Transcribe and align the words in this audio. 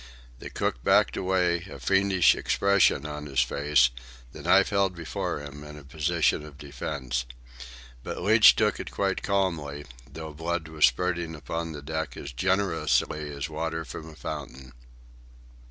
The 0.39 0.49
cook 0.49 0.83
backed 0.83 1.15
away, 1.15 1.65
a 1.65 1.77
fiendish 1.77 2.33
expression 2.33 3.05
on 3.05 3.27
his 3.27 3.41
face, 3.41 3.91
the 4.31 4.41
knife 4.41 4.69
held 4.69 4.95
before 4.95 5.37
him 5.41 5.63
in 5.63 5.77
a 5.77 5.83
position 5.83 6.43
of 6.43 6.57
defence. 6.57 7.25
But 8.01 8.19
Leach 8.23 8.55
took 8.55 8.79
it 8.79 8.89
quite 8.89 9.21
calmly, 9.21 9.85
though 10.11 10.33
blood 10.33 10.67
was 10.69 10.87
spouting 10.87 11.35
upon 11.35 11.73
the 11.73 11.83
deck 11.83 12.17
as 12.17 12.31
generously 12.33 13.29
as 13.31 13.47
water 13.47 13.85
from 13.85 14.09
a 14.09 14.15
fountain. 14.15 14.71